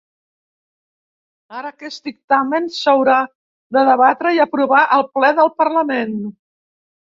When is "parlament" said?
5.63-6.21